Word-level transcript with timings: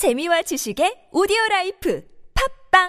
재미와 0.00 0.40
지식의 0.40 1.10
오디오 1.12 1.36
라이프 1.50 2.00
팟빵 2.70 2.88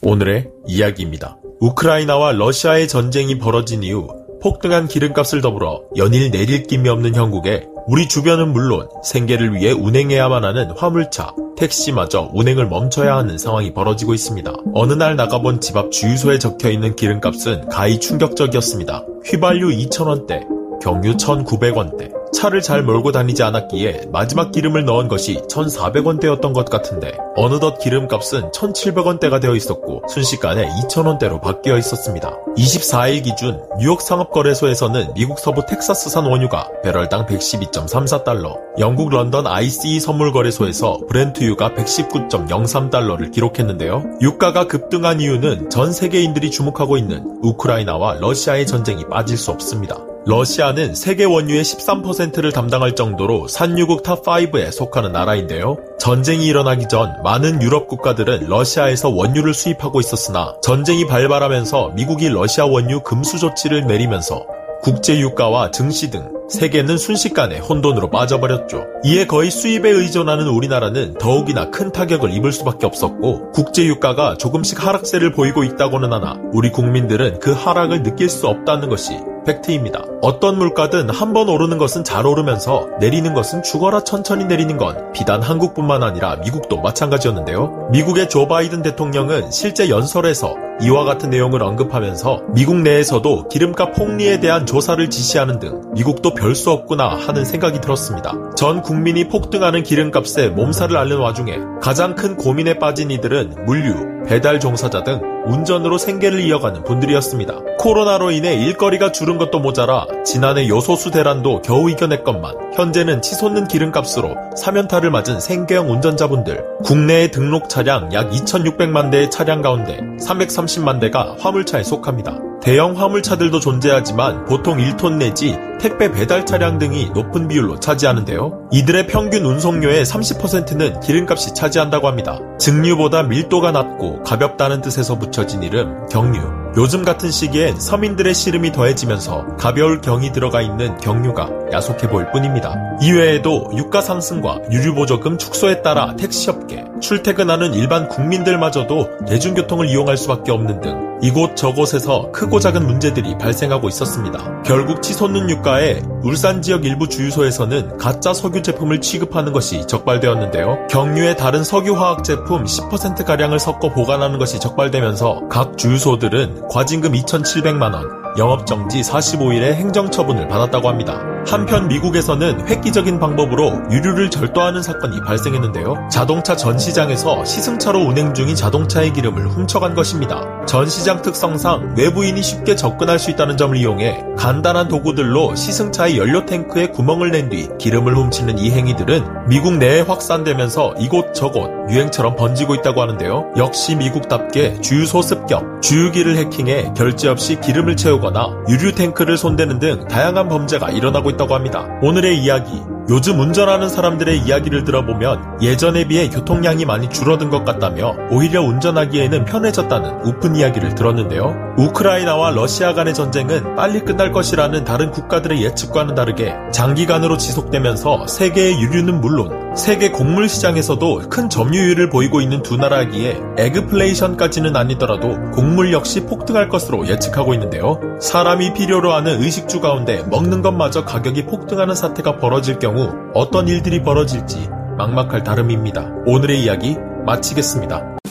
오늘의 0.00 0.48
이야기입니다. 0.68 1.36
우크라이나와 1.58 2.30
러시아의 2.30 2.86
전쟁이 2.86 3.36
벌어진 3.36 3.82
이후 3.82 4.06
폭등한 4.40 4.86
기름값을 4.86 5.40
더불어 5.40 5.82
연일 5.96 6.30
내릴 6.30 6.62
기미 6.62 6.88
없는 6.88 7.16
형국에 7.16 7.66
우리 7.88 8.06
주변은 8.06 8.52
물론 8.52 8.88
생계를 9.02 9.56
위해 9.56 9.72
운행해야만 9.72 10.44
하는 10.44 10.70
화물차, 10.76 11.34
택시마저 11.56 12.30
운행을 12.32 12.68
멈춰야 12.68 13.16
하는 13.16 13.38
상황이 13.38 13.74
벌어지고 13.74 14.14
있습니다. 14.14 14.52
어느 14.72 14.92
날 14.92 15.16
나가본 15.16 15.60
집 15.60 15.76
앞 15.76 15.90
주유소에 15.90 16.38
적혀 16.38 16.70
있는 16.70 16.94
기름값은 16.94 17.70
가히 17.70 17.98
충격적이었습니다. 17.98 19.04
휘발유 19.24 19.66
2,000원대, 19.66 20.46
경유 20.80 21.16
1,900원대, 21.16 22.21
차를 22.32 22.62
잘 22.62 22.82
몰고 22.82 23.12
다니지 23.12 23.42
않았기에 23.42 24.06
마지막 24.10 24.52
기름을 24.52 24.84
넣은 24.84 25.08
것이 25.08 25.40
1,400원대였던 25.48 26.52
것 26.52 26.68
같은데 26.68 27.12
어느덧 27.36 27.78
기름값은 27.78 28.50
1,700원대가 28.50 29.40
되어 29.40 29.54
있었고 29.54 30.02
순식간에 30.08 30.68
2,000원대로 30.68 31.40
바뀌어 31.40 31.78
있었습니다. 31.78 32.36
24일 32.56 33.22
기준 33.24 33.62
뉴욕 33.78 34.00
상업거래소에서는 34.00 35.14
미국 35.14 35.38
서부 35.38 35.64
텍사스산 35.66 36.26
원유가 36.26 36.68
배럴당 36.82 37.26
112.34달러, 37.26 38.56
영국 38.78 39.10
런던 39.10 39.46
ICE 39.46 40.00
선물거래소에서 40.00 41.00
브렌트유가 41.08 41.70
119.03달러를 41.70 43.32
기록했는데요. 43.32 44.18
유가가 44.20 44.66
급등한 44.66 45.20
이유는 45.20 45.70
전 45.70 45.92
세계인들이 45.92 46.50
주목하고 46.50 46.96
있는 46.96 47.38
우크라이나와 47.42 48.14
러시아의 48.14 48.66
전쟁이 48.66 49.04
빠질 49.08 49.36
수 49.36 49.50
없습니다. 49.50 50.11
러시아는 50.24 50.94
세계 50.94 51.24
원유의 51.24 51.64
13%를 51.64 52.52
담당할 52.52 52.94
정도로 52.94 53.48
산유국 53.48 54.04
top 54.04 54.44
5에 54.44 54.70
속하는 54.70 55.10
나라인데요. 55.10 55.76
전쟁이 55.98 56.46
일어나기 56.46 56.86
전 56.88 57.12
많은 57.24 57.60
유럽 57.60 57.88
국가들은 57.88 58.46
러시아에서 58.48 59.08
원유를 59.08 59.52
수입하고 59.52 59.98
있었으나 59.98 60.54
전쟁이 60.62 61.06
발발하면서 61.06 61.90
미국이 61.96 62.28
러시아 62.28 62.66
원유 62.66 63.00
금수 63.00 63.38
조치를 63.38 63.86
내리면서 63.86 64.46
국제 64.82 65.18
유가와 65.18 65.72
증시 65.72 66.10
등 66.10 66.30
세계는 66.48 66.98
순식간에 66.98 67.58
혼돈으로 67.58 68.10
빠져버렸죠. 68.10 68.84
이에 69.04 69.26
거의 69.26 69.50
수입에 69.50 69.90
의존하는 69.90 70.46
우리나라는 70.46 71.14
더욱이나 71.14 71.70
큰 71.70 71.90
타격을 71.90 72.32
입을 72.32 72.52
수밖에 72.52 72.86
없었고 72.86 73.52
국제 73.52 73.84
유가가 73.86 74.36
조금씩 74.36 74.84
하락세를 74.84 75.32
보이고 75.32 75.64
있다고는 75.64 76.12
하나 76.12 76.36
우리 76.52 76.70
국민들은 76.70 77.40
그 77.40 77.52
하락을 77.52 78.02
느낄 78.02 78.28
수 78.28 78.46
없다는 78.48 78.88
것이 78.88 79.14
팩트입니다. 79.44 80.04
어떤 80.22 80.58
물가든 80.58 81.10
한 81.10 81.32
번 81.32 81.48
오르는 81.48 81.78
것은 81.78 82.04
잘 82.04 82.26
오르면서 82.26 82.88
내리는 83.00 83.32
것은 83.32 83.62
죽어라 83.62 84.00
천천히 84.04 84.44
내리는 84.44 84.76
건 84.76 85.12
비단 85.12 85.40
한국뿐만 85.40 86.02
아니라 86.02 86.36
미국도 86.36 86.80
마찬가지였는데요. 86.82 87.88
미국의 87.90 88.28
조 88.28 88.46
바이든 88.46 88.82
대통령은 88.82 89.50
실제 89.50 89.88
연설에서 89.88 90.54
이와 90.80 91.04
같은 91.04 91.30
내용을 91.30 91.62
언급하면서 91.62 92.42
미국 92.54 92.76
내에서도 92.80 93.48
기름값 93.48 93.94
폭리에 93.94 94.40
대한 94.40 94.66
조사를 94.66 95.08
지시하는 95.10 95.58
등 95.58 95.82
미국도 95.94 96.34
별 96.34 96.52
수 96.52 96.70
없구나 96.70 97.16
하는 97.16 97.44
생각이 97.44 97.80
들었습니다. 97.80 98.34
전 98.56 98.82
국민이 98.82 99.26
폭등하는 99.28 99.82
기름값에 99.82 100.48
몸살을 100.50 100.96
앓는 100.96 101.18
와중에 101.18 101.58
가장 101.80 102.14
큰 102.14 102.36
고민에 102.36 102.78
빠진 102.78 103.10
이들은 103.10 103.64
물류, 103.64 103.94
배달 104.28 104.60
종사자 104.60 105.02
등 105.02 105.20
운전으로 105.46 105.98
생계를 105.98 106.40
이어가는 106.40 106.84
분들이었습니다. 106.84 107.58
코로나로 107.78 108.30
인해 108.30 108.54
일거리가 108.54 109.10
줄은 109.12 109.38
것도 109.38 109.58
모자라 109.60 110.06
지난해 110.24 110.68
요소수 110.68 111.10
대란도 111.10 111.62
겨우 111.62 111.90
이겨냈건만 111.90 112.54
현재는 112.74 113.22
치솟는 113.22 113.66
기름값으로 113.66 114.36
사면타를 114.56 115.10
맞은 115.10 115.40
생계형 115.40 115.90
운전자분들 115.90 116.64
국내에 116.84 117.30
등록 117.30 117.68
차량 117.68 118.12
약 118.12 118.30
2,600만 118.30 119.10
대의 119.10 119.30
차량 119.30 119.62
가운데 119.62 119.98
330만 120.20 121.00
대가 121.00 121.36
화물차에 121.40 121.82
속합니다. 121.82 122.38
대형 122.62 122.96
화물차들도 122.96 123.58
존재하지만 123.58 124.44
보통 124.44 124.78
1톤 124.78 125.16
내지 125.16 125.58
택배 125.80 126.12
배달 126.12 126.46
차량 126.46 126.78
등이 126.78 127.10
높은 127.10 127.48
비율로 127.48 127.80
차지하는데요. 127.80 128.68
이들의 128.70 129.08
평균 129.08 129.44
운송료의 129.44 130.04
30%는 130.04 131.00
기름값이 131.00 131.54
차지한다고 131.54 132.06
합니다. 132.06 132.38
증류보다 132.60 133.24
밀도가 133.24 133.72
낮고 133.72 134.22
가볍다는 134.22 134.80
뜻에서 134.80 135.18
붙여진 135.18 135.64
이름 135.64 136.06
경유. 136.06 136.61
요즘 136.74 137.04
같은 137.04 137.30
시기엔 137.30 137.78
서민들의 137.78 138.32
시름이 138.34 138.72
더해지면서 138.72 139.56
가벼울 139.58 140.00
경이 140.00 140.32
들어가 140.32 140.62
있는 140.62 140.96
경유가 140.96 141.50
야속해 141.70 142.08
보일 142.08 142.30
뿐입니다. 142.30 142.74
이외에도 143.02 143.70
유가 143.76 144.00
상승과 144.00 144.60
유류 144.70 144.94
보조금 144.94 145.36
축소에 145.36 145.82
따라 145.82 146.16
택시업계, 146.16 146.84
출퇴근하는 147.02 147.74
일반 147.74 148.08
국민들마저도 148.08 149.26
대중교통을 149.26 149.88
이용할 149.88 150.16
수밖에 150.16 150.50
없는 150.50 150.80
등 150.80 151.12
이곳 151.22 151.54
저곳에서 151.54 152.32
크고 152.32 152.58
작은 152.58 152.84
문제들이 152.84 153.38
발생하고 153.38 153.88
있었습니다. 153.88 154.62
결국 154.64 155.02
치솟는 155.02 155.50
유가에 155.50 156.02
울산 156.24 156.62
지역 156.62 156.84
일부 156.84 157.08
주유소에서는 157.08 157.96
가짜 157.96 158.34
석유 158.34 158.62
제품을 158.62 159.00
취급하는 159.00 159.52
것이 159.52 159.86
적발되었는데요. 159.86 160.88
경유의 160.90 161.36
다른 161.36 161.62
석유화학 161.62 162.24
제품 162.24 162.64
10%가량을 162.64 163.60
섞어 163.60 163.90
보관하는 163.90 164.40
것이 164.40 164.58
적발되면서 164.58 165.42
각 165.48 165.78
주유소들은 165.78 166.61
과징금 166.68 167.12
2,700만원, 167.12 168.38
영업정지 168.38 169.00
45일의 169.00 169.74
행정처분을 169.74 170.48
받았다고 170.48 170.88
합니다. 170.88 171.31
한편 171.46 171.88
미국에서는 171.88 172.68
획기적인 172.68 173.18
방법으로 173.18 173.82
유류를 173.90 174.30
절도하는 174.30 174.82
사건이 174.82 175.20
발생했는데요. 175.20 176.08
자동차 176.10 176.56
전 176.56 176.78
시장에서 176.78 177.44
시승차로 177.44 178.00
운행 178.00 178.32
중인 178.32 178.54
자동차의 178.54 179.12
기름을 179.12 179.48
훔쳐간 179.48 179.94
것입니다. 179.94 180.46
전 180.66 180.88
시장 180.88 181.20
특성상 181.20 181.94
외부인이 181.98 182.40
쉽게 182.42 182.76
접근할 182.76 183.18
수 183.18 183.30
있다는 183.30 183.56
점을 183.56 183.76
이용해 183.76 184.24
간단한 184.38 184.88
도구들로 184.88 185.54
시승차의 185.54 186.16
연료 186.16 186.46
탱크에 186.46 186.88
구멍을 186.88 187.30
낸 187.30 187.42
뒤 187.42 187.68
기름을 187.76 188.16
훔치는 188.16 188.58
이 188.58 188.70
행위들은 188.70 189.48
미국 189.48 189.76
내에 189.76 190.02
확산되면서 190.02 190.94
이곳저곳 190.98 191.68
유행처럼 191.90 192.36
번지고 192.36 192.76
있다고 192.76 193.02
하는데요. 193.02 193.50
역시 193.56 193.96
미국답게 193.96 194.80
주유소 194.80 195.20
습격, 195.22 195.82
주유기를 195.82 196.36
해킹해 196.36 196.92
결제 196.96 197.28
없이 197.28 197.58
기름을 197.60 197.96
채우거나 197.96 198.48
유류 198.68 198.94
탱크를 198.94 199.36
손대는 199.36 199.80
등 199.80 200.06
다양한 200.06 200.48
범죄가 200.48 200.90
일어나고 200.90 201.31
있다고 201.32 201.54
합니다. 201.54 201.86
오늘의 202.02 202.38
이야기, 202.38 202.80
요즘 203.08 203.40
운전하는 203.40 203.88
사람들의 203.88 204.38
이야기를 204.38 204.84
들어보면 204.84 205.60
예전에 205.60 206.06
비해 206.06 206.28
교통량이 206.28 206.84
많이 206.84 207.08
줄어든 207.10 207.50
것 207.50 207.64
같다며 207.64 208.14
오히려 208.30 208.62
운전하기에는 208.62 209.44
편해졌다는 209.44 210.20
우픈 210.24 210.54
이야기를 210.54 210.94
들었는데요. 210.94 211.54
우크라이나와 211.78 212.50
러시아 212.50 212.94
간의 212.94 213.14
전쟁은 213.14 213.74
빨리 213.74 214.00
끝날 214.00 214.30
것이라는 214.30 214.84
다른 214.84 215.10
국가들의 215.10 215.62
예측과는 215.62 216.14
다르게 216.14 216.54
장기간으로 216.72 217.38
지속되면서 217.38 218.26
세계의 218.28 218.80
유류는 218.80 219.20
물론 219.20 219.62
세계 219.74 220.10
곡물 220.10 220.50
시장에서도 220.50 221.30
큰 221.30 221.48
점유율을 221.48 222.10
보이고 222.10 222.42
있는 222.42 222.62
두 222.62 222.76
나라이기에 222.76 223.40
에그플레이션까지는 223.56 224.76
아니더라도 224.76 225.40
곡물 225.52 225.94
역시 225.94 226.26
폭등할 226.26 226.68
것으로 226.68 227.08
예측하고 227.08 227.54
있는데요. 227.54 227.98
사람이 228.20 228.74
필요로 228.74 229.12
하는 229.12 229.42
의식주 229.42 229.80
가운데 229.80 230.22
먹는 230.30 230.60
것마저 230.60 231.06
가격이 231.06 231.46
폭등하는 231.46 231.94
사태가 231.94 232.36
벌어질 232.36 232.78
경우 232.78 232.91
어떤 233.34 233.68
일들이 233.68 234.02
벌어질지 234.02 234.68
막막할 234.98 235.42
다름입니다. 235.42 236.10
오늘의 236.26 236.62
이야기 236.62 236.96
마치겠습니다. 237.26 238.21